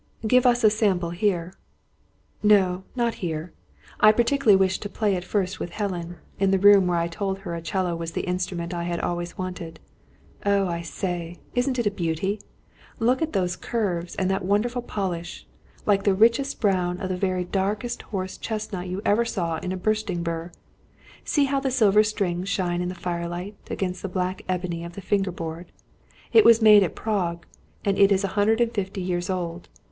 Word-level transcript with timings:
"Give 0.25 0.47
us 0.47 0.63
a 0.63 0.71
sample 0.71 1.11
here." 1.11 1.53
"No, 2.41 2.81
not 2.95 3.13
here. 3.21 3.51
I 3.99 4.11
particularly 4.11 4.55
wish 4.55 4.79
to 4.79 4.89
play 4.89 5.13
it 5.13 5.23
first 5.23 5.59
with 5.59 5.69
Helen, 5.69 6.15
in 6.39 6.49
the 6.49 6.57
room 6.57 6.87
where 6.87 6.97
I 6.97 7.07
told 7.07 7.37
her 7.41 7.53
a 7.53 7.61
'cello 7.61 7.95
was 7.95 8.13
the 8.13 8.23
instrument 8.25 8.73
I 8.73 8.85
had 8.85 8.99
always 8.99 9.37
wanted. 9.37 9.79
Oh, 10.43 10.65
I 10.67 10.81
say, 10.81 11.37
isn't 11.53 11.77
it 11.77 11.85
a 11.85 11.91
beauty! 11.91 12.41
Look 12.97 13.21
at 13.21 13.33
those 13.33 13.55
curves, 13.55 14.15
and 14.15 14.27
that 14.31 14.43
wonderful 14.43 14.81
polish, 14.81 15.45
like 15.85 16.01
the 16.03 16.15
richest 16.15 16.59
brown 16.59 16.99
of 16.99 17.07
the 17.09 17.15
very 17.15 17.43
darkest 17.43 18.01
horse 18.01 18.39
chestnut 18.39 18.87
you 18.87 19.03
ever 19.05 19.23
saw 19.23 19.57
in 19.57 19.71
a 19.71 19.77
bursting 19.77 20.23
bur! 20.23 20.51
See 21.23 21.43
how 21.45 21.59
the 21.59 21.69
silver 21.69 22.01
strings 22.01 22.49
shine 22.49 22.81
in 22.81 22.89
the 22.89 22.95
firelight, 22.95 23.55
against 23.69 24.01
the 24.01 24.09
black 24.09 24.41
ebony 24.49 24.83
of 24.83 24.93
the 24.93 25.01
finger 25.01 25.31
board! 25.31 25.71
It 26.33 26.43
was 26.43 26.59
made 26.59 26.81
at 26.81 26.95
Prague, 26.95 27.45
and 27.85 27.99
it 27.99 28.11
is 28.11 28.23
a 28.23 28.29
hundred 28.33 28.59
and 28.59 28.71
fifty 28.73 29.01
years 29.03 29.29
old. 29.29 29.69